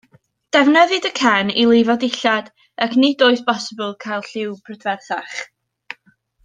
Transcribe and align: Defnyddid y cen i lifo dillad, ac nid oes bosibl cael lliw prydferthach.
Defnyddid 0.55 1.07
y 1.09 1.11
cen 1.19 1.51
i 1.63 1.65
lifo 1.73 1.97
dillad, 2.05 2.49
ac 2.87 2.97
nid 3.03 3.23
oes 3.29 3.45
bosibl 3.51 3.93
cael 4.07 4.27
lliw 4.31 4.59
prydferthach. 4.67 5.41